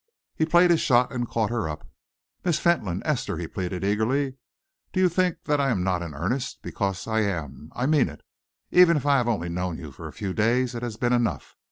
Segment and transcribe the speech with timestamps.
[0.35, 1.87] He played his shot and caught her up.
[2.43, 4.37] "Miss Fentolin Esther," he pleaded eagerly,
[4.93, 6.63] "do you think that I am not in earnest?
[6.63, 7.71] Because I am.
[7.75, 8.21] I mean it.
[8.71, 11.55] Even if I have only known you for a few days, it has been enough.